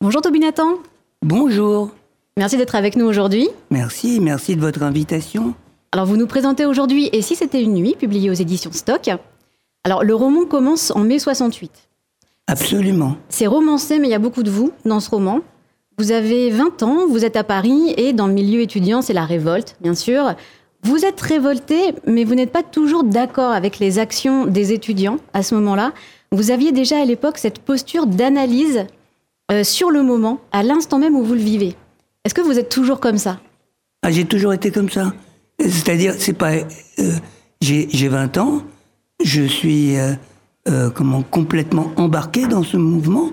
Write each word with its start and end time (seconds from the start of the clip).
Bonjour 0.00 0.20
Toby 0.20 0.40
Nathan. 0.40 0.68
Bonjour. 1.22 1.90
Merci 2.36 2.56
d'être 2.56 2.74
avec 2.74 2.96
nous 2.96 3.06
aujourd'hui. 3.06 3.48
Merci, 3.70 4.20
merci 4.20 4.56
de 4.56 4.60
votre 4.60 4.82
invitation. 4.82 5.54
Alors 5.92 6.06
vous 6.06 6.16
nous 6.16 6.26
présentez 6.26 6.66
aujourd'hui 6.66 7.08
Et 7.12 7.22
si 7.22 7.36
c'était 7.36 7.62
une 7.62 7.74
nuit, 7.74 7.94
publié 7.98 8.28
aux 8.28 8.34
éditions 8.34 8.72
Stock. 8.72 9.08
Alors 9.84 10.04
le 10.04 10.14
roman 10.14 10.44
commence 10.44 10.90
en 10.90 11.00
mai 11.00 11.18
68. 11.18 11.70
Absolument. 12.46 13.16
C'est 13.28 13.46
romancé, 13.46 13.98
mais 13.98 14.08
il 14.08 14.10
y 14.10 14.14
a 14.14 14.18
beaucoup 14.18 14.42
de 14.42 14.50
vous 14.50 14.72
dans 14.84 15.00
ce 15.00 15.08
roman. 15.10 15.40
Vous 15.96 16.10
avez 16.10 16.50
20 16.50 16.82
ans, 16.82 17.06
vous 17.08 17.24
êtes 17.24 17.36
à 17.36 17.44
Paris 17.44 17.94
et 17.96 18.12
dans 18.12 18.26
le 18.26 18.34
milieu 18.34 18.60
étudiant, 18.60 19.00
c'est 19.00 19.12
la 19.12 19.24
révolte, 19.24 19.76
bien 19.80 19.94
sûr. 19.94 20.34
Vous 20.82 21.06
êtes 21.06 21.20
révolté, 21.20 21.94
mais 22.06 22.24
vous 22.24 22.34
n'êtes 22.34 22.52
pas 22.52 22.64
toujours 22.64 23.04
d'accord 23.04 23.52
avec 23.52 23.78
les 23.78 23.98
actions 23.98 24.44
des 24.44 24.72
étudiants 24.72 25.18
à 25.32 25.42
ce 25.42 25.54
moment-là. 25.54 25.92
Vous 26.32 26.50
aviez 26.50 26.72
déjà 26.72 27.00
à 27.00 27.04
l'époque 27.04 27.38
cette 27.38 27.60
posture 27.60 28.06
d'analyse 28.06 28.84
euh, 29.54 29.64
sur 29.64 29.90
le 29.90 30.02
moment, 30.02 30.40
à 30.52 30.62
l'instant 30.62 30.98
même 30.98 31.14
où 31.14 31.22
vous 31.22 31.34
le 31.34 31.40
vivez. 31.40 31.76
Est-ce 32.24 32.34
que 32.34 32.40
vous 32.40 32.58
êtes 32.58 32.68
toujours 32.68 32.98
comme 32.98 33.18
ça? 33.18 33.38
Ah, 34.02 34.10
J'ai 34.10 34.24
toujours 34.24 34.52
été 34.52 34.70
comme 34.70 34.90
ça. 34.90 35.12
C'est-à-dire, 35.60 36.14
c'est 36.18 36.32
pas. 36.32 36.54
Euh, 36.98 37.12
j'ai 37.60 38.08
20 38.08 38.36
ans, 38.38 38.62
je 39.22 39.42
suis 39.42 39.96
euh, 39.96 40.90
comment, 40.90 41.22
complètement 41.22 41.92
embarqué 41.96 42.46
dans 42.46 42.62
ce 42.62 42.76
mouvement, 42.76 43.30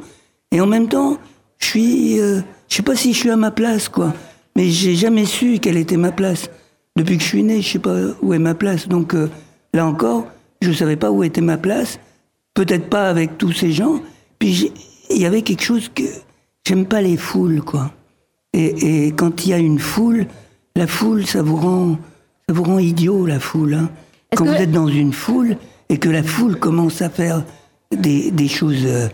et 0.52 0.62
en 0.62 0.68
même 0.68 0.88
temps, 0.88 1.18
je 1.58 1.66
suis. 1.66 2.18
je 2.18 2.42
sais 2.68 2.84
pas 2.84 2.96
si 2.96 3.14
je 3.14 3.20
suis 3.20 3.32
à 3.32 3.36
ma 3.36 3.52
place, 3.52 3.90
quoi. 3.90 4.14
Mais 4.56 4.70
j'ai 4.70 4.96
jamais 4.96 5.26
su 5.26 5.60
quelle 5.60 5.78
était 5.78 5.98
ma 5.98 6.12
place. 6.12 6.50
Depuis 6.96 7.18
que 7.18 7.24
je 7.24 7.28
suis 7.28 7.44
né, 7.44 7.62
je 7.62 7.72
sais 7.74 7.80
pas 7.80 7.96
où 8.22 8.34
est 8.34 8.40
ma 8.40 8.54
place. 8.54 8.88
Donc 8.88 9.16
là 9.74 9.86
encore, 9.86 10.28
je 10.62 10.72
savais 10.72 10.98
pas 10.98 11.10
où 11.10 11.24
était 11.24 11.42
ma 11.42 11.58
place. 11.58 12.00
Peut-être 12.54 12.90
pas 12.90 13.10
avec 13.10 13.38
tous 13.38 13.54
ces 13.54 13.72
gens. 13.72 14.02
Puis 14.40 14.74
il 15.14 15.22
y 15.22 15.26
avait 15.26 15.42
quelque 15.42 15.64
chose 15.64 15.90
que 15.94 16.04
j'aime 16.66 16.86
pas 16.86 17.02
les 17.02 17.18
foules, 17.18 17.62
quoi. 17.62 17.92
Et, 18.54 19.08
et 19.08 19.12
quand 19.12 19.46
il 19.46 19.52
y 19.52 19.54
a 19.54 19.58
une 19.58 19.80
foule, 19.80 20.28
la 20.76 20.88
foule, 20.88 21.26
ça 21.26 21.42
vous 21.42 21.56
rend, 21.56 21.98
ça 22.48 22.54
vous 22.54 22.64
rend 22.64 22.80
idiot, 22.80 23.26
la 23.26 23.40
foule. 23.40 23.74
Hein. 23.74 23.90
Quand 24.36 24.46
vous 24.46 24.54
êtes 24.54 24.72
dans 24.72 24.88
une 24.88 25.14
foule 25.14 25.58
et 25.90 25.98
que 25.98 26.10
la 26.10 26.24
foule 26.24 26.58
commence 26.58 27.02
à 27.02 27.10
faire 27.10 27.44
des, 27.92 28.32
des 28.32 28.48
choses 28.48 28.86
euh, 28.86 29.08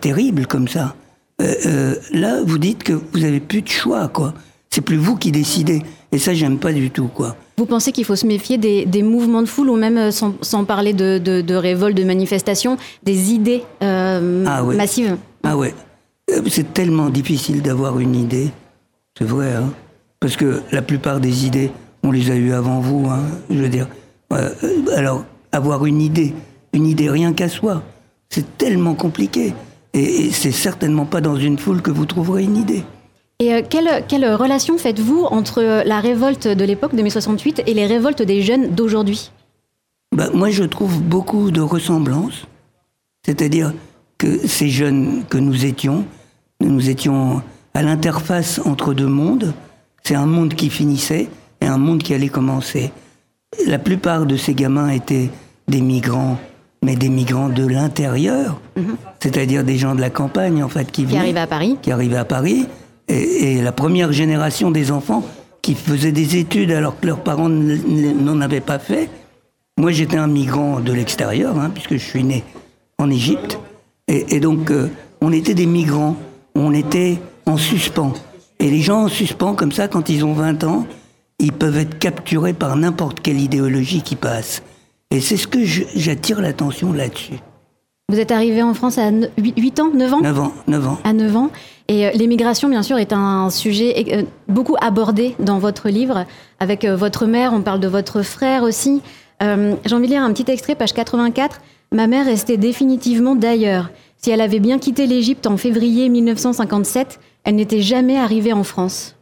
terribles 0.00 0.46
comme 0.46 0.66
ça, 0.66 0.96
euh, 1.40 1.54
euh, 1.66 1.94
là, 2.12 2.40
vous 2.44 2.58
dites 2.58 2.82
que 2.82 2.92
vous 2.92 3.24
avez 3.24 3.40
plus 3.40 3.62
de 3.62 3.68
choix, 3.68 4.08
quoi. 4.08 4.34
C'est 4.70 4.80
plus 4.80 4.96
vous 4.96 5.16
qui 5.16 5.30
décidez. 5.30 5.82
Et 6.12 6.18
ça, 6.18 6.34
j'aime 6.34 6.58
pas 6.58 6.72
du 6.72 6.90
tout, 6.90 7.08
quoi. 7.08 7.36
Vous 7.56 7.66
pensez 7.66 7.92
qu'il 7.92 8.04
faut 8.04 8.16
se 8.16 8.26
méfier 8.26 8.58
des, 8.58 8.84
des, 8.84 9.02
mouvements 9.02 9.42
de 9.42 9.46
foule 9.46 9.70
ou 9.70 9.76
même, 9.76 10.10
sans, 10.10 10.34
sans 10.42 10.64
parler 10.64 10.92
de, 10.92 11.18
de, 11.18 11.40
de 11.40 11.54
révolte, 11.54 11.96
de 11.96 12.04
manifestation, 12.04 12.76
des 13.02 13.32
idées 13.32 13.62
ah 13.80 14.20
massives? 14.62 15.16
Ah 15.48 15.56
ouais. 15.56 15.74
Euh, 16.30 16.42
c'est 16.48 16.74
tellement 16.74 17.08
difficile 17.08 17.62
d'avoir 17.62 18.00
une 18.00 18.16
idée. 18.16 18.50
C'est 19.16 19.24
vrai, 19.24 19.54
hein. 19.54 19.72
Parce 20.18 20.36
que 20.36 20.60
la 20.72 20.82
plupart 20.82 21.20
des 21.20 21.46
idées, 21.46 21.70
on 22.02 22.10
les 22.10 22.32
a 22.32 22.34
eues 22.34 22.52
avant 22.52 22.80
vous, 22.80 23.08
hein. 23.08 23.20
Je 23.48 23.58
veux 23.58 23.68
dire. 23.68 23.86
Euh, 24.32 24.50
alors, 24.96 25.24
avoir 25.52 25.86
une 25.86 26.00
idée, 26.00 26.34
une 26.72 26.84
idée 26.84 27.08
rien 27.08 27.32
qu'à 27.32 27.48
soi, 27.48 27.84
c'est 28.28 28.58
tellement 28.58 28.94
compliqué. 28.94 29.54
Et, 29.94 30.30
c'est 30.32 30.50
certainement 30.50 31.06
pas 31.06 31.20
dans 31.20 31.36
une 31.36 31.58
foule 31.58 31.80
que 31.80 31.92
vous 31.92 32.06
trouverez 32.06 32.42
une 32.42 32.56
idée. 32.56 32.82
Et 33.38 33.54
euh, 33.54 33.62
quelle, 33.68 34.04
quelle, 34.08 34.34
relation 34.34 34.78
faites-vous 34.78 35.26
entre 35.26 35.62
la 35.62 36.00
révolte 36.00 36.48
de 36.48 36.64
l'époque 36.64 36.96
de 36.96 37.02
mai 37.02 37.10
68 37.10 37.62
et 37.68 37.74
les 37.74 37.86
révoltes 37.86 38.22
des 38.22 38.42
jeunes 38.42 38.74
d'aujourd'hui? 38.74 39.30
Bah, 40.10 40.28
Moi, 40.34 40.50
je 40.50 40.64
trouve 40.64 41.00
beaucoup 41.00 41.52
de 41.52 41.60
ressemblances. 41.60 42.48
C'est-à-dire, 43.24 43.72
que 44.18 44.46
ces 44.46 44.68
jeunes 44.68 45.24
que 45.28 45.38
nous 45.38 45.64
étions, 45.64 46.04
nous 46.60 46.88
étions 46.88 47.42
à 47.74 47.82
l'interface 47.82 48.60
entre 48.64 48.94
deux 48.94 49.06
mondes. 49.06 49.52
C'est 50.02 50.14
un 50.14 50.26
monde 50.26 50.54
qui 50.54 50.70
finissait 50.70 51.28
et 51.60 51.66
un 51.66 51.78
monde 51.78 52.02
qui 52.02 52.14
allait 52.14 52.28
commencer. 52.28 52.92
La 53.66 53.78
plupart 53.78 54.26
de 54.26 54.36
ces 54.36 54.54
gamins 54.54 54.88
étaient 54.88 55.30
des 55.68 55.80
migrants, 55.80 56.38
mais 56.82 56.96
des 56.96 57.08
migrants 57.08 57.48
de 57.48 57.66
l'intérieur, 57.66 58.60
mhm. 58.76 58.96
c'est-à-dire 59.20 59.64
des 59.64 59.76
gens 59.76 59.94
de 59.94 60.00
la 60.00 60.10
campagne 60.10 60.62
en 60.62 60.68
fait 60.68 60.90
qui, 60.90 61.04
qui 61.04 61.16
arrivaient 61.16 61.40
à 61.40 61.46
Paris, 61.46 61.76
qui 61.82 61.90
arrivaient 61.90 62.16
à 62.16 62.24
Paris, 62.24 62.66
et, 63.08 63.60
la 63.60 63.72
première 63.72 64.12
génération 64.12 64.70
des 64.70 64.90
enfants 64.90 65.22
qui 65.62 65.74
faisaient 65.74 66.12
des 66.12 66.36
études 66.36 66.70
alors 66.70 66.98
que 66.98 67.06
leurs 67.06 67.20
parents 67.20 67.48
n'en 67.48 68.40
avaient 68.40 68.60
pas 68.60 68.78
fait. 68.78 69.08
Moi, 69.78 69.90
j'étais 69.90 70.16
un 70.16 70.26
migrant 70.26 70.80
de 70.80 70.92
l'extérieur, 70.92 71.58
hein, 71.58 71.70
puisque 71.72 71.94
je 71.94 72.04
suis 72.04 72.24
né 72.24 72.44
en 72.98 73.10
Égypte. 73.10 73.58
Et, 74.08 74.38
donc, 74.38 74.70
euh, 74.70 74.88
on 75.20 75.32
était 75.32 75.54
des 75.54 75.66
migrants, 75.66 76.16
on 76.54 76.72
était 76.72 77.18
en 77.44 77.56
suspens. 77.56 78.12
Et 78.60 78.70
les 78.70 78.80
gens 78.80 79.04
en 79.04 79.08
suspens, 79.08 79.54
comme 79.54 79.72
ça, 79.72 79.88
quand 79.88 80.08
ils 80.08 80.24
ont 80.24 80.32
20 80.32 80.62
ans, 80.62 80.86
ils 81.40 81.52
peuvent 81.52 81.76
être 81.76 81.98
capturés 81.98 82.52
par 82.52 82.76
n'importe 82.76 83.20
quelle 83.20 83.40
idéologie 83.40 84.02
qui 84.02 84.14
passe. 84.14 84.62
Et 85.10 85.20
c'est 85.20 85.36
ce 85.36 85.48
que 85.48 85.64
j'attire 85.64 86.40
l'attention 86.40 86.92
là-dessus. 86.92 87.34
Vous 88.08 88.20
êtes 88.20 88.30
arrivé 88.30 88.62
en 88.62 88.74
France 88.74 88.98
à 88.98 89.10
8, 89.10 89.80
ans, 89.80 89.90
9 89.92 90.14
ans 90.14 90.20
9 90.20 90.40
ans, 90.40 90.52
9 90.68 90.86
ans. 90.86 90.98
À 91.02 91.12
9 91.12 91.36
ans. 91.36 91.50
Et 91.88 92.06
euh, 92.06 92.10
l'émigration, 92.14 92.68
bien 92.68 92.84
sûr, 92.84 92.98
est 92.98 93.12
un 93.12 93.50
sujet 93.50 94.04
euh, 94.12 94.22
beaucoup 94.46 94.76
abordé 94.80 95.34
dans 95.40 95.58
votre 95.58 95.88
livre. 95.88 96.26
Avec 96.60 96.84
votre 96.84 97.26
mère, 97.26 97.52
on 97.52 97.62
parle 97.62 97.80
de 97.80 97.88
votre 97.88 98.22
frère 98.22 98.62
aussi. 98.62 99.02
J'ai 99.40 99.94
envie 99.94 100.06
de 100.06 100.12
lire 100.12 100.22
un 100.22 100.32
petit 100.32 100.50
extrait, 100.50 100.76
page 100.76 100.94
84. 100.94 101.60
Ma 101.92 102.06
mère 102.06 102.26
restait 102.26 102.56
définitivement 102.56 103.34
d'ailleurs. 103.34 103.90
Si 104.16 104.30
elle 104.30 104.40
avait 104.40 104.60
bien 104.60 104.78
quitté 104.78 105.06
l'Égypte 105.06 105.46
en 105.46 105.56
février 105.56 106.08
1957, 106.08 107.20
elle 107.44 107.54
n'était 107.54 107.82
jamais 107.82 108.16
arrivée 108.16 108.52
en 108.52 108.64
France. 108.64 109.16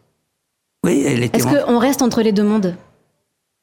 Oui, 0.84 1.02
elle 1.06 1.22
était. 1.22 1.38
Est-ce 1.38 1.64
qu'on 1.66 1.78
reste 1.78 2.02
entre 2.02 2.22
les 2.22 2.32
deux 2.32 2.44
mondes? 2.44 2.76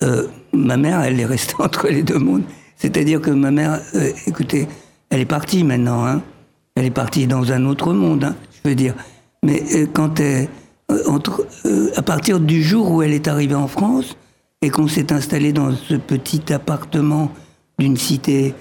Euh, 0.03 0.27
Ma 0.53 0.77
mère, 0.77 1.01
elle 1.01 1.19
est 1.19 1.25
restée 1.25 1.55
entre 1.59 1.87
les 1.87 2.03
deux 2.03 2.19
mondes. 2.19 2.43
C'est-à-dire 2.75 3.21
que 3.21 3.31
ma 3.31 3.51
mère, 3.51 3.79
euh, 3.95 4.11
écoutez, 4.27 4.67
elle 5.09 5.21
est 5.21 5.25
partie 5.25 5.63
maintenant. 5.63 6.05
Hein. 6.05 6.21
Elle 6.75 6.85
est 6.85 6.91
partie 6.91 7.27
dans 7.27 7.51
un 7.51 7.65
autre 7.65 7.93
monde, 7.93 8.23
hein, 8.23 8.35
je 8.63 8.69
veux 8.69 8.75
dire. 8.75 8.95
Mais 9.43 9.63
euh, 9.75 9.87
quand 9.91 10.19
elle, 10.19 10.47
entre, 11.07 11.47
à 11.95 12.01
partir 12.01 12.39
du 12.39 12.61
jour 12.61 12.91
où 12.91 13.01
elle 13.01 13.13
est 13.13 13.27
arrivée 13.27 13.55
en 13.55 13.67
France 13.67 14.17
et 14.61 14.69
qu'on 14.69 14.87
s'est 14.87 15.11
installé 15.13 15.53
dans 15.53 15.73
ce 15.73 15.95
petit 15.95 16.51
appartement 16.53 17.31
d'une 17.79 17.97
cité 17.97 18.53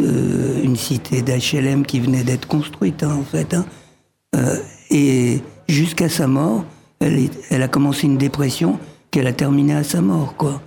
euh, 0.00 0.62
une 0.62 0.76
cité 0.76 1.22
d'HLM 1.22 1.86
qui 1.86 2.00
venait 2.00 2.24
d'être 2.24 2.46
construite, 2.46 3.02
hein, 3.02 3.16
en 3.18 3.24
fait. 3.24 3.54
Hein. 3.54 3.64
Euh, 4.34 4.56
et 4.90 5.40
jusqu'à 5.68 6.08
sa 6.08 6.26
mort, 6.26 6.64
elle, 7.00 7.30
elle, 7.50 7.62
a 7.62 7.68
commencé 7.68 8.06
une 8.06 8.18
dépression 8.18 8.78
qu'elle 9.10 9.26
a 9.26 9.32
terminée 9.32 9.74
à 9.74 9.84
sa 9.84 10.00
mort, 10.00 10.34
quoi. 10.36 10.60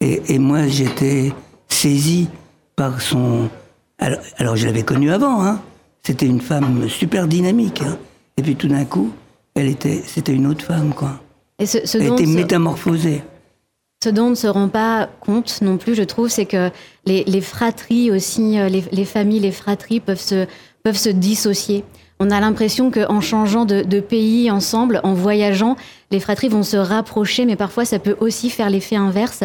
Et, 0.00 0.34
et 0.34 0.38
moi, 0.38 0.66
j'étais 0.66 1.32
saisi 1.68 2.28
par 2.76 3.00
son. 3.00 3.48
Alors, 3.98 4.20
alors 4.38 4.56
je 4.56 4.66
l'avais 4.66 4.82
connue 4.82 5.10
avant, 5.10 5.44
hein. 5.44 5.60
C'était 6.02 6.26
une 6.26 6.40
femme 6.40 6.88
super 6.88 7.28
dynamique. 7.28 7.82
Hein. 7.82 7.98
Et 8.38 8.42
puis 8.42 8.56
tout 8.56 8.68
d'un 8.68 8.86
coup, 8.86 9.12
elle 9.54 9.68
était, 9.68 10.02
c'était 10.06 10.32
une 10.32 10.46
autre 10.46 10.64
femme, 10.64 10.94
quoi. 10.94 11.20
Et 11.58 11.66
ce, 11.66 11.78
elle 11.98 12.12
était 12.14 12.24
métamorphosée. 12.24 13.22
Ce 14.02 14.08
dont 14.08 14.28
on 14.28 14.30
ne 14.30 14.34
se 14.34 14.46
rend 14.46 14.68
pas 14.68 15.10
compte 15.20 15.60
non 15.60 15.76
plus, 15.76 15.94
je 15.94 16.02
trouve, 16.02 16.30
c'est 16.30 16.46
que 16.46 16.70
les, 17.04 17.40
fratries 17.42 18.10
aussi, 18.10 18.58
euh, 18.58 18.70
les, 18.70 19.04
familles, 19.04 19.40
les 19.40 19.52
fratries 19.52 20.00
peuvent 20.00 20.18
se, 20.18 20.46
peuvent 20.82 20.96
se 20.96 21.10
dissocier. 21.10 21.84
On 22.18 22.30
a 22.30 22.40
l'impression 22.40 22.90
qu'en 22.90 23.20
changeant 23.20 23.66
de, 23.66 24.00
pays 24.00 24.50
ensemble, 24.50 25.02
en 25.04 25.12
voyageant, 25.12 25.76
les 26.10 26.18
fratries 26.18 26.48
vont 26.48 26.62
se 26.62 26.78
rapprocher, 26.78 27.44
mais 27.44 27.56
parfois 27.56 27.84
ça 27.84 27.98
peut 27.98 28.16
aussi 28.20 28.48
faire 28.48 28.70
l'effet 28.70 28.96
inverse. 28.96 29.44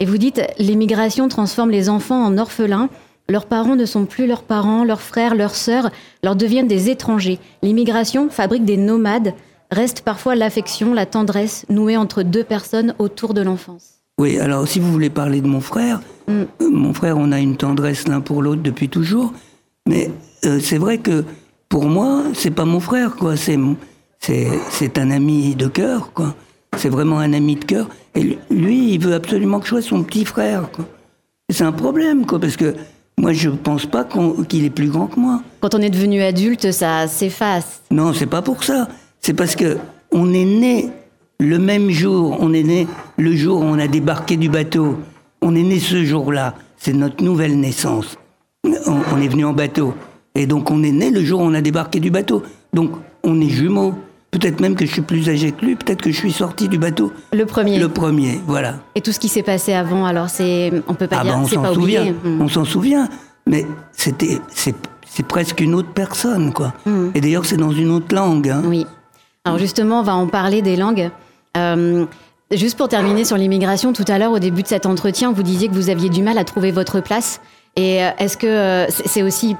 Et 0.00 0.04
vous 0.04 0.18
dites, 0.18 0.42
l'immigration 0.58 1.28
transforme 1.28 1.70
les 1.70 1.88
enfants 1.88 2.26
en 2.26 2.36
orphelins. 2.36 2.90
Leurs 3.30 3.46
parents 3.46 3.74
ne 3.74 3.86
sont 3.86 4.04
plus 4.04 4.26
leurs 4.26 4.42
parents, 4.42 4.84
leurs 4.84 5.00
frères, 5.00 5.34
leurs 5.34 5.54
sœurs 5.54 5.88
leur 6.22 6.36
deviennent 6.36 6.68
des 6.68 6.90
étrangers. 6.90 7.38
L'immigration 7.62 8.28
fabrique 8.28 8.66
des 8.66 8.76
nomades. 8.76 9.32
Reste 9.74 10.02
parfois 10.02 10.36
l'affection, 10.36 10.94
la 10.94 11.04
tendresse 11.04 11.66
nouée 11.68 11.96
entre 11.96 12.22
deux 12.22 12.44
personnes 12.44 12.94
autour 13.00 13.34
de 13.34 13.42
l'enfance. 13.42 13.94
Oui, 14.20 14.38
alors 14.38 14.68
si 14.68 14.78
vous 14.78 14.92
voulez 14.92 15.10
parler 15.10 15.40
de 15.40 15.48
mon 15.48 15.60
frère, 15.60 16.00
mm. 16.28 16.32
euh, 16.32 16.70
mon 16.70 16.94
frère, 16.94 17.18
on 17.18 17.32
a 17.32 17.40
une 17.40 17.56
tendresse 17.56 18.06
l'un 18.06 18.20
pour 18.20 18.40
l'autre 18.40 18.62
depuis 18.62 18.88
toujours, 18.88 19.32
mais 19.88 20.12
euh, 20.44 20.60
c'est 20.60 20.78
vrai 20.78 20.98
que 20.98 21.24
pour 21.68 21.86
moi, 21.86 22.22
c'est 22.34 22.52
pas 22.52 22.64
mon 22.64 22.78
frère, 22.78 23.16
quoi. 23.16 23.36
C'est 23.36 23.58
c'est 24.20 24.96
un 24.96 25.10
ami 25.10 25.56
de 25.56 25.66
cœur, 25.66 26.12
quoi. 26.12 26.36
C'est 26.76 26.88
vraiment 26.88 27.18
un 27.18 27.32
ami 27.32 27.56
de 27.56 27.64
cœur. 27.64 27.88
Et 28.14 28.38
lui, 28.50 28.94
il 28.94 29.00
veut 29.00 29.14
absolument 29.14 29.58
que 29.58 29.64
je 29.64 29.70
sois 29.70 29.82
son 29.82 30.04
petit 30.04 30.24
frère, 30.24 30.70
quoi. 30.70 30.84
C'est 31.50 31.64
un 31.64 31.72
problème, 31.72 32.26
quoi, 32.26 32.38
parce 32.38 32.56
que 32.56 32.76
moi, 33.18 33.32
je 33.32 33.50
pense 33.50 33.86
pas 33.86 34.06
qu'il 34.48 34.64
est 34.64 34.70
plus 34.70 34.88
grand 34.88 35.08
que 35.08 35.18
moi. 35.18 35.42
Quand 35.60 35.74
on 35.74 35.80
est 35.80 35.90
devenu 35.90 36.22
adulte, 36.22 36.70
ça 36.70 37.08
s'efface. 37.08 37.82
Non, 37.90 38.12
c'est 38.12 38.26
pas 38.26 38.40
pour 38.40 38.62
ça. 38.62 38.86
C'est 39.24 39.32
parce 39.32 39.56
que 39.56 39.78
on 40.12 40.34
est 40.34 40.44
né 40.44 40.90
le 41.40 41.58
même 41.58 41.88
jour, 41.88 42.36
on 42.40 42.52
est 42.52 42.62
né 42.62 42.86
le 43.16 43.34
jour 43.34 43.62
où 43.62 43.64
on 43.64 43.78
a 43.78 43.86
débarqué 43.86 44.36
du 44.36 44.50
bateau. 44.50 44.98
On 45.40 45.56
est 45.56 45.62
né 45.62 45.78
ce 45.78 46.04
jour-là. 46.04 46.54
C'est 46.76 46.92
notre 46.92 47.24
nouvelle 47.24 47.58
naissance. 47.58 48.18
On, 48.64 49.20
est 49.22 49.28
venu 49.28 49.46
en 49.46 49.54
bateau. 49.54 49.94
Et 50.34 50.46
donc 50.46 50.70
on 50.70 50.82
est 50.82 50.92
né 50.92 51.10
le 51.10 51.24
jour 51.24 51.40
où 51.40 51.44
on 51.44 51.54
a 51.54 51.62
débarqué 51.62 52.00
du 52.00 52.10
bateau. 52.10 52.42
Donc 52.74 52.90
on 53.22 53.40
est 53.40 53.48
jumeaux. 53.48 53.94
Peut-être 54.30 54.60
même 54.60 54.74
que 54.74 54.84
je 54.84 54.92
suis 54.92 55.00
plus 55.00 55.26
âgé 55.30 55.52
que 55.52 55.64
lui, 55.64 55.76
peut-être 55.76 56.02
que 56.02 56.10
je 56.12 56.18
suis 56.18 56.32
sorti 56.32 56.68
du 56.68 56.76
bateau. 56.76 57.10
Le 57.32 57.46
premier. 57.46 57.78
Le 57.78 57.88
premier, 57.88 58.42
voilà. 58.46 58.80
Et 58.94 59.00
tout 59.00 59.12
ce 59.12 59.18
qui 59.18 59.28
s'est 59.28 59.42
passé 59.42 59.72
avant, 59.72 60.04
alors 60.04 60.28
c'est, 60.28 60.70
on 60.86 60.92
peut 60.92 61.06
pas 61.06 61.20
ah 61.20 61.24
dire, 61.24 61.32
ben 61.32 61.40
on 61.40 61.46
c'est 61.46 61.54
s'en 61.54 61.62
pas 61.62 61.72
souvient, 61.72 62.02
oublié. 62.02 62.36
Hmm. 62.36 62.42
on 62.42 62.48
s'en 62.48 62.66
souvient, 62.66 63.08
mais 63.46 63.64
c'était, 63.92 64.38
c'est, 64.48 64.74
c'est 65.06 65.26
presque 65.26 65.62
une 65.62 65.74
autre 65.74 65.92
personne, 65.94 66.52
quoi. 66.52 66.74
Hmm. 66.84 67.08
Et 67.14 67.22
d'ailleurs, 67.22 67.46
c'est 67.46 67.56
dans 67.56 67.72
une 67.72 67.90
autre 67.90 68.14
langue. 68.14 68.50
hein. 68.50 68.62
Oui. 68.66 68.84
Alors 69.46 69.58
justement, 69.58 70.00
on 70.00 70.02
va 70.02 70.14
en 70.14 70.26
parler 70.26 70.62
des 70.62 70.74
langues. 70.76 71.10
Euh, 71.56 72.06
juste 72.50 72.78
pour 72.78 72.88
terminer 72.88 73.24
sur 73.24 73.36
l'immigration, 73.36 73.92
tout 73.92 74.04
à 74.08 74.18
l'heure, 74.18 74.32
au 74.32 74.38
début 74.38 74.62
de 74.62 74.68
cet 74.68 74.86
entretien, 74.86 75.32
vous 75.32 75.42
disiez 75.42 75.68
que 75.68 75.74
vous 75.74 75.90
aviez 75.90 76.08
du 76.08 76.22
mal 76.22 76.38
à 76.38 76.44
trouver 76.44 76.70
votre 76.70 77.00
place. 77.00 77.42
Et 77.76 78.02
euh, 78.02 78.10
est-ce 78.18 78.38
que 78.38 78.46
euh, 78.46 78.86
c'est 78.88 79.22
aussi 79.22 79.54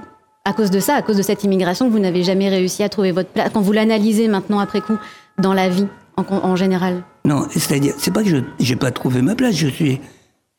à 0.46 0.54
cause 0.54 0.70
de 0.70 0.81
ça, 0.81 0.94
à 0.94 1.02
cause 1.02 1.19
de 1.19 1.22
cette 1.22 1.44
immigration, 1.44 1.86
que 1.86 1.92
vous 1.92 1.98
n'avez 1.98 2.22
jamais 2.22 2.48
réussi 2.48 2.82
à 2.82 2.88
trouver 2.88 3.12
votre 3.12 3.28
place 3.28 3.50
Quand 3.52 3.60
vous 3.60 3.72
l'analysez 3.72 4.26
maintenant, 4.26 4.58
après 4.58 4.81
coup, 4.81 4.96
dans 5.38 5.52
la 5.52 5.69
vie 5.69 5.86
en, 6.16 6.56
général? 6.56 7.02
Non, 7.26 7.46
c'est-à-dire, 7.50 7.94
c'est 7.98 8.12
pas 8.12 8.22
que 8.22 8.28
je 8.28 8.36
j'ai 8.60 8.76
pas 8.76 8.90
trouvé 8.90 9.20
ma 9.20 9.34
place. 9.34 9.54
Je 9.54 9.69
suis, 9.69 10.00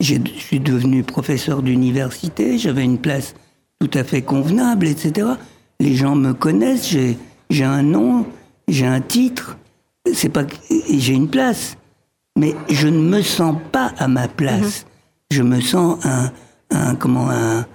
je 0.02 0.16
suis 0.38 0.60
devenu 0.60 1.02
professeur 1.02 1.64
d'université. 1.64 2.60
J'avais 2.60 2.84
une 2.84 3.00
place 3.00 3.34
tout 3.80 3.90
à 3.94 4.04
fait 4.04 4.22
convenable, 4.22 4.86
etc. 4.86 5.30
Les 5.80 5.96
gens 5.96 6.16
me 6.16 6.34
connaissent. 6.34 6.90
J'ai, 6.90 7.18
j'ai 7.50 7.64
un 7.64 7.84
nom, 7.84 8.26
j'ai 8.68 8.86
un 8.86 9.02
titre. 9.02 9.58
C'est 10.14 10.30
pas, 10.30 10.44
j'ai 10.90 11.14
une 11.14 11.28
place, 11.30 11.78
mais 12.38 12.54
je 12.70 12.88
ne 12.88 13.00
me 13.00 13.22
sens 13.22 13.56
pas 13.72 13.92
à 13.98 14.08
ma 14.08 14.28
place. 14.28 14.86
Je 15.32 15.42
me 15.42 15.60
sens 15.62 15.98
un, 16.06 16.32
un 16.72 16.94
comment 16.96 17.30
un, 17.30 17.66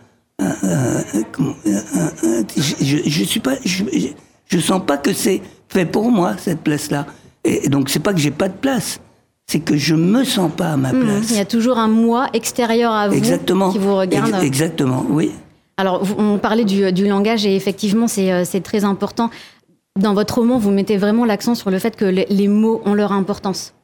je, 2.57 2.97
je- 3.05 3.25
suis 3.25 3.41
pas, 3.41 3.55
je, 3.65 4.59
sens 4.59 4.81
pas 4.87 4.97
que 4.97 5.13
c'est 5.13 5.41
fait 5.69 5.85
pour 5.87 6.11
moi 6.11 6.35
cette 6.39 6.61
place-là. 6.61 7.07
Et 7.45 7.69
donc 7.69 7.89
c'est 7.89 7.99
pas 8.01 8.13
que 8.13 8.21
j'ai 8.21 8.31
pas 8.31 8.49
de 8.49 8.55
place, 8.57 9.01
c'est 9.47 9.61
que 9.61 9.77
je 9.77 9.95
me 9.95 10.25
sens 10.25 10.51
pas 10.55 10.73
à 10.73 10.77
ma 10.77 10.93
Mhm. 10.93 11.03
place. 11.03 11.31
Il 11.31 11.37
y 11.37 11.41
a 11.41 11.45
toujours 11.45 11.79
un 11.79 11.89
moi 11.89 12.29
extérieur 12.33 12.93
à 12.93 13.09
vous 13.09 13.15
Exactement. 13.17 13.73
qui 13.73 13.79
vous 13.79 13.97
regarde. 13.97 14.29
Ex- 14.35 14.45
exactement, 14.45 15.05
oui. 15.09 15.31
Alors, 15.77 16.03
on 16.19 16.37
parlait 16.39 16.65
du, 16.67 16.93
du 16.93 17.09
langage 17.09 17.47
et 17.47 17.57
effectivement, 17.57 18.07
c'est 18.07 18.31
euh, 18.31 18.45
c'est 18.45 18.61
très 18.61 18.85
important. 18.85 19.31
Dans 19.99 20.15
votre 20.15 20.37
roman, 20.39 20.59
vous 20.59 20.71
mettez 20.71 20.97
vraiment 20.97 21.25
l'accent 21.25 21.55
sur 21.55 21.71
le 21.71 21.79
fait 21.79 21.97
que 21.97 22.05
les, 22.05 22.27
les 22.31 22.47
mots 22.49 22.81
ont 22.85 22.95
leur 22.95 23.11
importance. 23.13 23.75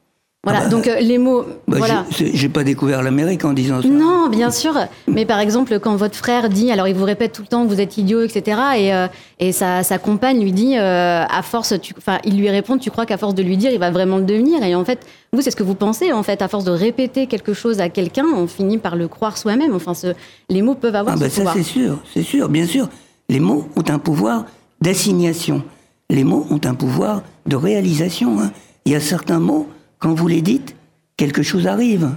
Voilà, 0.43 0.59
Ah 0.61 0.63
bah, 0.63 0.69
donc 0.69 0.87
euh, 0.87 0.99
les 1.01 1.17
mots, 1.17 1.43
Bah, 1.67 1.77
voilà. 1.79 2.05
j'ai- 2.11 2.47
pas 2.47 2.63
découvert 2.63 3.03
l'Amérique 3.03 3.43
en 3.43 3.51
disant 3.51 3.81
ça. 3.81 3.87
Non, 3.89 4.29
bien 4.29 4.49
sûr. 4.49 4.73
Mais 5.09 5.25
par 5.25 5.39
exemple, 5.41 5.77
quand 5.79 5.97
votre 5.97 6.15
frère 6.15 6.47
dit, 6.47 6.71
alors 6.71 6.87
il 6.87 6.95
vous 6.95 7.03
répète 7.03 7.33
tout 7.33 7.41
le 7.41 7.49
temps 7.49 7.65
que 7.65 7.69
vous 7.69 7.81
êtes 7.81 7.97
idiot, 7.97 8.21
etc. 8.21 8.57
Et, 8.77 8.93
euh, 8.93 9.07
et 9.39 9.51
sa, 9.51 9.83
sa 9.83 9.97
compagne 9.97 10.39
lui 10.41 10.53
dit, 10.53 10.77
euh, 10.77 11.25
à 11.29 11.41
force, 11.41 11.73
enfin, 11.97 12.19
il 12.23 12.37
lui 12.39 12.49
répond, 12.49 12.77
tu 12.77 12.89
crois 12.89 13.05
qu'à 13.05 13.17
force 13.17 13.35
de 13.35 13.43
lui 13.43 13.57
dire, 13.57 13.71
il 13.73 13.79
va 13.79 13.91
vraiment 13.91 14.17
le 14.17 14.23
devenir. 14.23 14.63
Et 14.63 14.73
en 14.75 14.85
fait, 14.85 15.05
vous, 15.33 15.41
c'est 15.41 15.51
ce 15.51 15.57
que 15.57 15.63
vous 15.63 15.75
pensez. 15.75 16.13
En 16.13 16.23
fait, 16.23 16.41
à 16.41 16.47
force 16.47 16.63
de 16.63 16.71
répéter 16.71 17.27
quelque 17.27 17.53
chose 17.53 17.81
à 17.81 17.89
quelqu'un, 17.89 18.25
on 18.33 18.47
finit 18.47 18.77
par 18.77 18.95
le 18.95 19.09
croire 19.09 19.37
soi-même. 19.37 19.73
Enfin, 19.75 19.93
ce- 19.93 20.13
les 20.49 20.61
mots 20.61 20.75
peuvent 20.75 20.95
avoir 20.95 21.15
Ah 21.15 21.17
ce 21.17 21.23
ben 21.23 21.29
ça 21.29 21.51
c'est 21.53 21.63
sûr, 21.63 21.99
c'est 22.13 22.23
sûr, 22.23 22.47
bien 22.47 22.65
sûr. 22.65 22.87
Les 23.27 23.41
mots 23.41 23.67
ont 23.75 23.83
un 23.89 23.99
pouvoir 23.99 24.45
d'assignation. 24.79 25.63
Les 26.09 26.23
mots 26.23 26.45
ont 26.49 26.61
un 26.63 26.75
pouvoir 26.75 27.23
de 27.45 27.55
réalisation. 27.55 28.39
hein. 28.39 28.51
Il 28.85 28.91
y 28.91 28.95
a 28.95 28.99
certains 29.01 29.39
mots, 29.39 29.67
quand 29.99 30.13
vous 30.13 30.27
les 30.27 30.41
dites, 30.41 30.75
quelque 31.17 31.43
chose 31.43 31.67
arrive. 31.67 32.09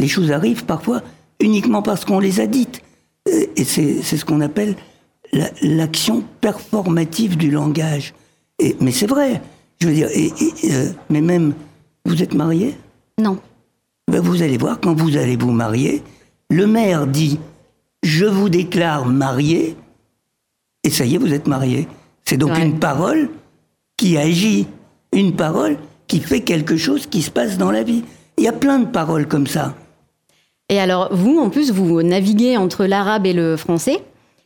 Les 0.00 0.08
choses 0.08 0.30
arrivent 0.32 0.64
parfois 0.64 1.02
uniquement 1.40 1.82
parce 1.82 2.04
qu'on 2.04 2.18
les 2.18 2.40
a 2.40 2.46
dites. 2.46 2.80
Et 3.56 3.64
c'est 3.64 4.02
ce 4.02 4.24
qu'on 4.24 4.40
appelle 4.40 4.74
la- 5.32 5.50
l'action 5.62 6.24
performative 6.40 7.36
du 7.36 7.50
langage. 7.50 8.14
Et, 8.58 8.76
mais 8.80 8.90
c'est 8.92 9.06
vrai. 9.06 9.40
Je 9.80 9.86
veux 9.88 9.94
dire, 9.94 10.08
et- 10.12 10.32
et, 10.64 10.72
euh, 10.72 10.90
mais 11.10 11.20
même, 11.20 11.52
vous 12.04 12.22
êtes 12.22 12.34
marié? 12.34 12.76
Non. 13.20 13.38
ben, 14.10 14.20
vous 14.20 14.42
allez 14.42 14.56
voir, 14.56 14.80
quand 14.80 14.94
vous 14.94 15.16
allez 15.16 15.36
vous 15.36 15.50
marier, 15.52 16.02
le 16.50 16.66
maire 16.66 17.06
dit 17.06 17.38
Je 18.02 18.24
vous 18.24 18.48
déclare 18.48 19.04
marié, 19.06 19.76
et 20.84 20.90
ça 20.90 21.04
y 21.04 21.14
est, 21.14 21.18
vous 21.18 21.34
êtes 21.34 21.46
marié. 21.46 21.86
C'est 22.28 22.36
donc 22.36 22.50
Ouais. 22.52 22.62
une 22.62 22.78
parole 22.78 23.30
qui 23.96 24.18
agit, 24.18 24.66
une 25.14 25.34
parole 25.34 25.78
qui 26.08 26.20
fait 26.20 26.42
quelque 26.42 26.76
chose 26.76 27.06
qui 27.06 27.22
se 27.22 27.30
passe 27.30 27.56
dans 27.56 27.70
la 27.70 27.82
vie. 27.82 28.04
Il 28.36 28.44
y 28.44 28.48
a 28.48 28.52
plein 28.52 28.78
de 28.80 28.84
paroles 28.84 29.26
comme 29.26 29.46
ça. 29.46 29.74
Et 30.68 30.78
alors, 30.78 31.08
vous, 31.10 31.38
en 31.38 31.48
plus, 31.48 31.70
vous 31.72 32.02
naviguez 32.02 32.58
entre 32.58 32.84
l'arabe 32.84 33.24
et 33.24 33.32
le 33.32 33.56
français. 33.56 34.02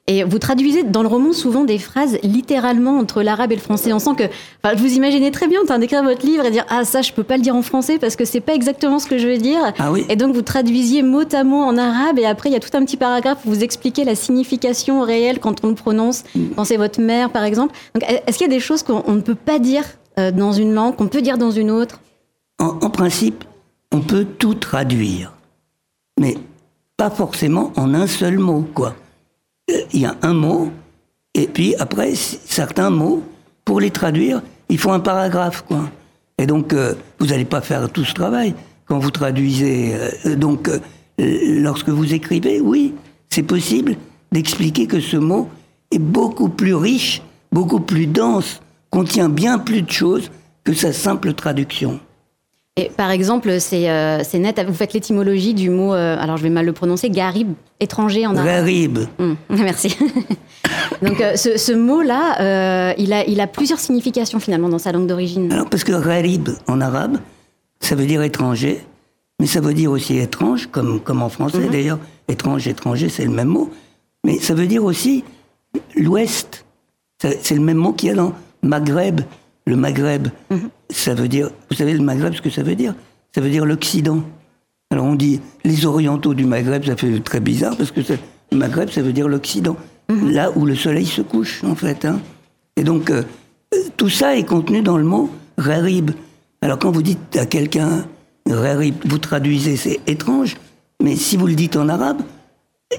Et 0.08 0.24
vous 0.24 0.40
traduisez 0.40 0.82
dans 0.82 1.02
le 1.02 1.08
roman 1.08 1.32
souvent 1.32 1.64
des 1.64 1.78
phrases 1.78 2.18
littéralement 2.24 2.98
entre 2.98 3.22
l'arabe 3.22 3.52
et 3.52 3.54
le 3.54 3.60
français. 3.60 3.92
On 3.92 4.00
sent 4.00 4.16
que, 4.18 4.24
enfin, 4.62 4.74
vous 4.74 4.94
imaginez 4.94 5.30
très 5.30 5.46
bien 5.46 5.60
en 5.62 5.64
train 5.64 5.78
d'écrire 5.78 6.02
votre 6.02 6.26
livre 6.26 6.44
et 6.44 6.50
dire 6.50 6.66
ah 6.70 6.84
ça 6.84 7.02
je 7.02 7.12
peux 7.12 7.22
pas 7.22 7.36
le 7.36 7.42
dire 7.42 7.54
en 7.54 7.62
français 7.62 8.00
parce 8.00 8.16
que 8.16 8.24
c'est 8.24 8.40
pas 8.40 8.54
exactement 8.54 8.98
ce 8.98 9.06
que 9.06 9.16
je 9.16 9.28
veux 9.28 9.38
dire. 9.38 9.60
Ah 9.78 9.92
oui. 9.92 10.04
Et 10.08 10.16
donc 10.16 10.34
vous 10.34 10.42
traduisiez 10.42 11.02
mot 11.02 11.22
à 11.32 11.44
mot 11.44 11.62
en 11.62 11.78
arabe 11.78 12.18
et 12.18 12.26
après 12.26 12.48
il 12.48 12.52
y 12.52 12.56
a 12.56 12.60
tout 12.60 12.76
un 12.76 12.84
petit 12.84 12.96
paragraphe 12.96 13.38
où 13.46 13.50
vous 13.50 13.62
expliquez 13.62 14.02
la 14.02 14.16
signification 14.16 15.02
réelle 15.02 15.38
quand 15.38 15.64
on 15.64 15.68
le 15.68 15.76
prononce. 15.76 16.24
Mm. 16.34 16.46
Quand 16.56 16.64
c'est 16.64 16.78
votre 16.78 17.00
mère 17.00 17.30
par 17.30 17.44
exemple. 17.44 17.72
Donc 17.94 18.02
est-ce 18.26 18.38
qu'il 18.38 18.48
y 18.48 18.50
a 18.50 18.52
des 18.52 18.60
choses 18.60 18.82
qu'on 18.82 19.04
on 19.06 19.14
ne 19.14 19.20
peut 19.20 19.36
pas 19.36 19.60
dire 19.60 19.84
euh, 20.18 20.32
dans 20.32 20.52
une 20.52 20.74
langue 20.74 20.96
qu'on 20.96 21.06
peut 21.06 21.22
dire 21.22 21.38
dans 21.38 21.52
une 21.52 21.70
autre? 21.70 22.00
En, 22.58 22.78
en 22.82 22.90
principe, 22.90 23.44
on 23.92 24.00
peut 24.00 24.24
tout 24.24 24.54
traduire, 24.54 25.32
mais 26.18 26.36
pas 26.96 27.10
forcément 27.10 27.72
en 27.76 27.94
un 27.94 28.08
seul 28.08 28.38
mot, 28.38 28.66
quoi. 28.74 28.96
Il 29.92 30.00
y 30.00 30.06
a 30.06 30.16
un 30.22 30.32
mot, 30.32 30.70
et 31.34 31.46
puis 31.46 31.74
après, 31.76 32.14
certains 32.14 32.90
mots, 32.90 33.22
pour 33.64 33.80
les 33.80 33.90
traduire, 33.90 34.42
il 34.68 34.78
faut 34.78 34.90
un 34.90 35.00
paragraphe, 35.00 35.64
quoi. 35.66 35.90
Et 36.38 36.46
donc, 36.46 36.72
euh, 36.72 36.94
vous 37.18 37.26
n'allez 37.26 37.44
pas 37.44 37.60
faire 37.60 37.88
tout 37.90 38.04
ce 38.04 38.14
travail 38.14 38.54
quand 38.86 38.98
vous 38.98 39.10
traduisez. 39.10 39.94
euh, 40.26 40.36
donc, 40.36 40.68
euh, 40.68 40.78
lorsque 41.18 41.88
vous 41.88 42.14
écrivez, 42.14 42.60
oui, 42.60 42.94
c'est 43.28 43.42
possible 43.42 43.96
d'expliquer 44.32 44.86
que 44.86 45.00
ce 45.00 45.16
mot 45.16 45.48
est 45.90 45.98
beaucoup 45.98 46.48
plus 46.48 46.74
riche, 46.74 47.22
beaucoup 47.52 47.80
plus 47.80 48.06
dense, 48.06 48.60
contient 48.90 49.28
bien 49.28 49.58
plus 49.58 49.82
de 49.82 49.90
choses 49.90 50.30
que 50.64 50.72
sa 50.72 50.92
simple 50.92 51.34
traduction. 51.34 52.00
Et 52.78 52.88
par 52.88 53.10
exemple, 53.10 53.60
c'est 53.60 53.90
euh, 53.90 54.22
c'est 54.24 54.38
net, 54.38 54.58
vous 54.66 54.72
faites 54.72 54.94
l'étymologie 54.94 55.52
du 55.52 55.68
mot, 55.68 55.92
euh, 55.92 56.16
alors 56.18 56.38
je 56.38 56.42
vais 56.42 56.48
mal 56.48 56.64
le 56.64 56.72
prononcer, 56.72 57.10
garib, 57.10 57.52
étranger 57.80 58.26
en 58.26 58.34
arabe. 58.34 58.46
Gharib. 58.46 58.98
Hum, 59.18 59.36
merci. 59.50 59.94
Donc 61.02 61.20
euh, 61.20 61.36
ce, 61.36 61.58
ce 61.58 61.72
mot-là, 61.72 62.94
il, 62.96 63.12
a, 63.12 63.26
il 63.26 63.40
a 63.40 63.46
plusieurs 63.46 63.78
significations 63.78 64.40
finalement 64.40 64.70
dans 64.70 64.78
sa 64.78 64.90
langue 64.90 65.06
d'origine. 65.06 65.52
Alors, 65.52 65.68
parce 65.68 65.84
que 65.84 65.92
gharib 65.92 66.48
en 66.66 66.80
arabe, 66.80 67.18
ça 67.80 67.94
veut 67.94 68.06
dire 68.06 68.22
étranger, 68.22 68.82
mais 69.38 69.46
ça 69.46 69.60
veut 69.60 69.74
dire 69.74 69.90
aussi 69.90 70.16
étrange, 70.16 70.68
comme, 70.72 70.98
comme 71.00 71.20
en 71.20 71.28
français 71.28 71.68
d'ailleurs. 71.70 71.98
Étrange, 72.28 72.66
étranger, 72.68 73.10
c'est 73.10 73.24
le 73.24 73.32
même 73.32 73.48
mot. 73.48 73.70
Mais 74.24 74.38
ça 74.38 74.54
veut 74.54 74.66
dire 74.66 74.84
aussi 74.84 75.24
l'ouest. 75.94 76.64
C'est 77.20 77.54
le 77.54 77.60
même 77.60 77.76
mot 77.76 77.92
qu'il 77.92 78.08
y 78.08 78.12
a 78.12 78.14
dans 78.14 78.32
Maghreb. 78.62 79.20
Le 79.66 79.76
Maghreb, 79.76 80.28
ça 80.90 81.14
veut 81.14 81.28
dire. 81.28 81.50
Vous 81.70 81.76
savez, 81.76 81.92
le 81.94 82.02
Maghreb, 82.02 82.34
ce 82.34 82.40
que 82.42 82.50
ça 82.50 82.62
veut 82.62 82.74
dire? 82.74 82.94
Ça 83.34 83.40
veut 83.40 83.50
dire 83.50 83.64
l'Occident. 83.64 84.22
Alors 84.90 85.06
on 85.06 85.14
dit 85.14 85.40
les 85.64 85.86
orientaux 85.86 86.34
du 86.34 86.44
Maghreb, 86.44 86.84
ça 86.84 86.96
fait 86.96 87.20
très 87.20 87.40
bizarre 87.40 87.76
parce 87.76 87.90
que 87.90 88.02
ça- 88.02 88.14
le 88.50 88.58
Maghreb, 88.58 88.90
ça 88.90 89.00
veut 89.02 89.12
dire 89.12 89.28
l'Occident. 89.28 89.76
Là 90.10 90.50
où 90.56 90.66
le 90.66 90.74
soleil 90.74 91.06
se 91.06 91.22
couche, 91.22 91.64
en 91.64 91.74
fait. 91.74 92.04
hein. 92.04 92.20
Et 92.76 92.84
donc, 92.84 93.10
euh, 93.10 93.22
euh, 93.74 93.78
tout 93.96 94.10
ça 94.10 94.36
est 94.36 94.44
contenu 94.44 94.82
dans 94.82 94.98
le 94.98 95.04
mot 95.04 95.30
gharib. 95.58 96.10
Alors 96.60 96.78
quand 96.78 96.90
vous 96.90 97.02
dites 97.02 97.36
à 97.36 97.46
quelqu'un 97.46 98.04
gharib, 98.46 98.94
vous 99.06 99.18
traduisez, 99.18 99.76
c'est 99.76 100.00
étrange, 100.06 100.56
mais 101.02 101.16
si 101.16 101.36
vous 101.38 101.46
le 101.46 101.54
dites 101.54 101.76
en 101.76 101.88
arabe, 101.88 102.20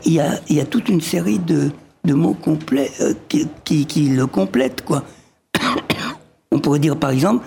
il 0.06 0.14
y 0.14 0.20
a, 0.20 0.40
il 0.50 0.56
y 0.56 0.60
a 0.62 0.66
toute 0.66 0.90
une 0.90 1.02
série 1.02 1.38
de, 1.40 1.70
de 2.06 2.14
mots 2.16 2.34
complets 2.34 2.90
euh, 3.02 3.14
qui, 3.30 3.48
qui, 3.64 3.86
qui 3.86 4.10
le 4.10 4.26
complètent, 4.26 4.82
quoi. 4.84 5.04
On 6.54 6.60
pourrait 6.60 6.80
dire, 6.80 6.96
par 6.96 7.10
exemple, 7.10 7.46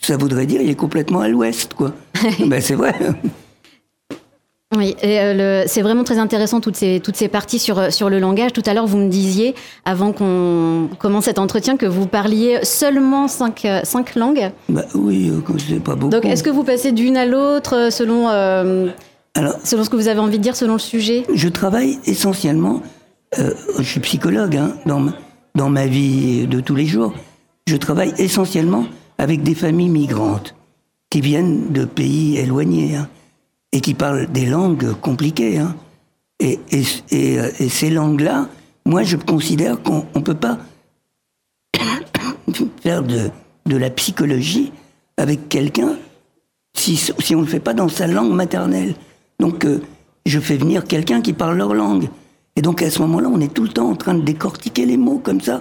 ça 0.00 0.16
voudrait 0.16 0.46
dire 0.46 0.62
il 0.62 0.70
est 0.70 0.74
complètement 0.74 1.20
à 1.20 1.28
l'ouest, 1.28 1.74
quoi. 1.74 1.92
ben, 2.46 2.60
c'est 2.60 2.74
vrai. 2.74 2.94
Oui, 4.76 4.94
euh, 5.02 5.64
c'est 5.66 5.80
vraiment 5.80 6.04
très 6.04 6.18
intéressant 6.18 6.60
toutes 6.60 6.76
ces, 6.76 7.00
toutes 7.02 7.16
ces 7.16 7.28
parties 7.28 7.58
sur, 7.58 7.78
euh, 7.78 7.90
sur 7.90 8.10
le 8.10 8.18
langage. 8.18 8.52
Tout 8.52 8.62
à 8.66 8.74
l'heure, 8.74 8.86
vous 8.86 8.98
me 8.98 9.08
disiez, 9.08 9.54
avant 9.84 10.12
qu'on 10.12 10.88
commence 10.98 11.24
cet 11.24 11.38
entretien, 11.38 11.76
que 11.76 11.86
vous 11.86 12.06
parliez 12.06 12.60
seulement 12.62 13.28
cinq, 13.28 13.64
euh, 13.64 13.80
cinq 13.82 14.14
langues. 14.14 14.52
Bah 14.68 14.84
oui, 14.94 15.32
c'est 15.66 15.82
pas 15.82 15.94
beaucoup. 15.94 16.12
Donc 16.12 16.26
est-ce 16.26 16.42
que 16.42 16.50
vous 16.50 16.64
passez 16.64 16.92
d'une 16.92 17.16
à 17.16 17.24
l'autre 17.24 17.88
selon, 17.90 18.28
euh, 18.28 18.88
Alors, 19.34 19.54
selon 19.64 19.84
ce 19.84 19.90
que 19.90 19.96
vous 19.96 20.08
avez 20.08 20.20
envie 20.20 20.38
de 20.38 20.42
dire, 20.42 20.54
selon 20.54 20.74
le 20.74 20.78
sujet? 20.78 21.24
je 21.34 21.48
travaille 21.48 21.98
essentiellement, 22.04 22.82
euh, 23.38 23.54
je 23.78 23.84
suis 23.84 24.00
psychologue 24.00 24.56
hein, 24.56 24.74
dans, 24.86 25.06
dans 25.54 25.70
ma 25.70 25.86
vie 25.86 26.46
de 26.46 26.60
tous 26.60 26.74
les 26.74 26.86
jours, 26.86 27.14
je 27.68 27.76
travaille 27.76 28.14
essentiellement 28.18 28.86
avec 29.18 29.42
des 29.42 29.54
familles 29.54 29.90
migrantes 29.90 30.54
qui 31.10 31.20
viennent 31.20 31.70
de 31.72 31.84
pays 31.84 32.38
éloignés 32.38 32.96
hein, 32.96 33.08
et 33.72 33.80
qui 33.80 33.94
parlent 33.94 34.26
des 34.26 34.46
langues 34.46 34.92
compliquées. 35.00 35.58
hein. 35.58 35.76
Euh, 36.42 36.56
et 36.70 37.68
ces 37.68 37.90
langues-là, 37.90 38.48
moi 38.86 39.02
je 39.02 39.16
considère 39.16 39.82
qu'on 39.82 40.06
ne 40.14 40.20
peut 40.20 40.34
pas 40.34 40.58
faire 42.82 43.02
de, 43.02 43.30
la 43.66 43.90
psychologie 43.90 44.72
avec 45.18 45.48
quelqu'un 45.48 45.96
si, 46.74 46.96
si 46.96 47.34
on 47.34 47.40
ne 47.40 47.44
le 47.44 47.50
fait 47.50 47.60
pas 47.60 47.74
dans 47.74 47.88
sa 47.88 48.06
langue 48.06 48.32
maternelle. 48.32 48.94
Donc, 49.40 49.64
euh, 49.64 49.82
je 50.24 50.40
fais 50.40 50.56
venir 50.56 50.84
quelqu'un 50.84 51.20
qui 51.20 51.32
parle 51.32 51.58
leur 51.58 51.74
langue. 51.74 52.08
Et 52.56 52.62
donc, 52.62 52.82
à 52.82 52.90
ce 52.90 53.00
moment-là, 53.02 53.28
on 53.30 53.40
est 53.40 53.52
tout 53.52 53.64
le 53.64 53.68
temps 53.68 53.90
en 53.90 53.96
train 53.96 54.14
de 54.14 54.22
décortiquer 54.22 54.86
les 54.86 54.96
mots 54.96 55.18
comme 55.18 55.40
ça. 55.40 55.60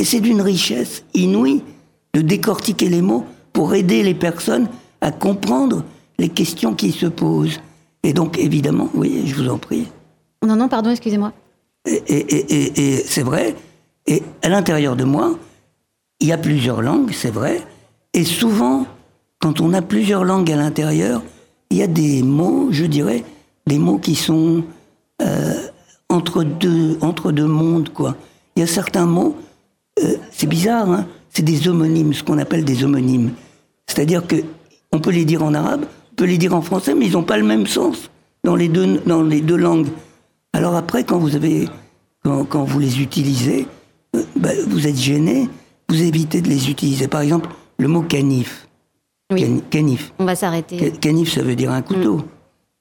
Et 0.00 0.04
c'est 0.04 0.20
d'une 0.20 0.40
richesse 0.40 1.04
inouïe 1.14 1.62
de 2.14 2.22
décortiquer 2.22 2.88
les 2.88 3.02
mots 3.02 3.26
pour 3.52 3.74
aider 3.74 4.02
les 4.02 4.14
personnes 4.14 4.66
à 5.02 5.12
comprendre 5.12 5.84
les 6.18 6.30
questions 6.30 6.74
qui 6.74 6.90
se 6.90 7.04
posent. 7.04 7.60
Et 8.02 8.14
donc, 8.14 8.38
évidemment, 8.38 8.88
oui, 8.94 9.22
je 9.26 9.34
vous 9.34 9.48
en 9.50 9.58
prie. 9.58 9.88
Non, 10.44 10.56
non, 10.56 10.68
pardon, 10.68 10.90
excusez-moi. 10.90 11.34
Et, 11.86 12.02
et, 12.08 12.36
et, 12.54 12.94
et 12.94 12.96
c'est 13.04 13.22
vrai. 13.22 13.54
Et 14.06 14.22
à 14.42 14.48
l'intérieur 14.48 14.96
de 14.96 15.04
moi, 15.04 15.38
il 16.18 16.28
y 16.28 16.32
a 16.32 16.38
plusieurs 16.38 16.80
langues, 16.80 17.12
c'est 17.12 17.30
vrai. 17.30 17.60
Et 18.14 18.24
souvent, 18.24 18.86
quand 19.38 19.60
on 19.60 19.74
a 19.74 19.82
plusieurs 19.82 20.24
langues 20.24 20.50
à 20.50 20.56
l'intérieur, 20.56 21.22
il 21.68 21.76
y 21.76 21.82
a 21.82 21.86
des 21.86 22.22
mots, 22.22 22.68
je 22.70 22.86
dirais, 22.86 23.22
des 23.66 23.78
mots 23.78 23.98
qui 23.98 24.14
sont 24.14 24.64
euh, 25.20 25.60
entre, 26.08 26.42
deux, 26.42 26.96
entre 27.02 27.32
deux 27.32 27.46
mondes, 27.46 27.90
quoi. 27.90 28.16
Il 28.56 28.60
y 28.60 28.62
a 28.62 28.66
certains 28.66 29.06
mots, 29.06 29.36
euh, 30.04 30.16
c'est 30.30 30.46
bizarre, 30.46 30.90
hein, 30.90 31.06
c'est 31.30 31.42
des 31.42 31.68
homonymes, 31.68 32.12
ce 32.12 32.22
qu'on 32.22 32.38
appelle 32.38 32.64
des 32.64 32.84
homonymes. 32.84 33.30
C'est-à-dire 33.86 34.26
que 34.26 34.36
on 34.92 34.98
peut 34.98 35.10
les 35.10 35.24
dire 35.24 35.42
en 35.42 35.54
arabe, 35.54 35.84
on 36.12 36.14
peut 36.14 36.24
les 36.24 36.38
dire 36.38 36.54
en 36.54 36.62
français, 36.62 36.94
mais 36.94 37.06
ils 37.06 37.12
n'ont 37.12 37.22
pas 37.22 37.38
le 37.38 37.44
même 37.44 37.66
sens 37.66 38.10
dans 38.44 38.56
les 38.56 38.68
deux, 38.68 39.00
dans 39.06 39.22
les 39.22 39.40
deux 39.40 39.56
langues. 39.56 39.88
Alors 40.52 40.74
après, 40.74 41.04
quand 41.04 41.18
vous 41.18 41.36
avez, 41.36 41.68
quand, 42.24 42.44
quand 42.44 42.64
vous 42.64 42.78
les 42.78 43.00
utilisez, 43.00 43.66
euh, 44.16 44.22
bah, 44.36 44.50
vous 44.68 44.86
êtes 44.86 44.96
gêné, 44.96 45.48
vous 45.88 46.02
évitez 46.02 46.40
de 46.40 46.48
les 46.48 46.70
utiliser. 46.70 47.08
Par 47.08 47.20
exemple, 47.20 47.48
le 47.78 47.88
mot 47.88 48.02
canif. 48.02 48.68
Oui. 49.32 49.62
Canif. 49.70 50.12
On 50.18 50.24
va 50.24 50.34
s'arrêter. 50.34 50.92
Canif, 51.00 51.32
ça 51.32 51.42
veut 51.42 51.54
dire 51.54 51.70
un 51.70 51.82
couteau. 51.82 52.16
Mm. 52.16 52.24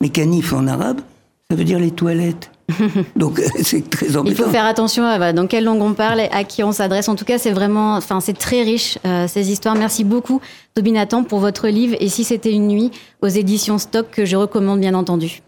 Mais 0.01 0.09
canif 0.09 0.53
en 0.53 0.65
arabe, 0.67 1.01
ça 1.49 1.55
veut 1.55 1.63
dire 1.63 1.79
les 1.79 1.91
toilettes. 1.91 2.51
Donc 3.15 3.41
c'est 3.61 3.89
très 3.89 4.15
embêtant. 4.15 4.41
Il 4.41 4.45
faut 4.45 4.51
faire 4.51 4.65
attention 4.65 5.05
à 5.05 5.33
dans 5.33 5.47
quelle 5.47 5.63
langue 5.63 5.81
on 5.81 5.93
parle, 5.93 6.21
à 6.31 6.43
qui 6.43 6.63
on 6.63 6.71
s'adresse. 6.71 7.09
En 7.09 7.15
tout 7.15 7.25
cas, 7.25 7.37
c'est 7.37 7.51
vraiment, 7.51 7.95
enfin, 7.95 8.19
c'est 8.19 8.37
très 8.37 8.63
riche 8.63 8.97
euh, 9.05 9.27
ces 9.27 9.51
histoires. 9.51 9.75
Merci 9.75 10.03
beaucoup, 10.03 10.41
Toby 10.75 10.91
Nathan, 10.91 11.23
pour 11.23 11.39
votre 11.39 11.67
livre. 11.67 11.95
Et 11.99 12.09
si 12.09 12.23
c'était 12.23 12.51
une 12.51 12.67
nuit 12.67 12.91
aux 13.21 13.27
éditions 13.27 13.77
Stock 13.77 14.07
que 14.11 14.25
je 14.25 14.35
recommande 14.35 14.79
bien 14.79 14.93
entendu. 14.93 15.41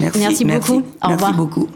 Merci, 0.00 0.18
merci 0.18 0.44
beaucoup. 0.44 0.80
Merci, 0.80 0.98
Au 1.02 1.08
revoir. 1.08 1.34
beaucoup. 1.34 1.68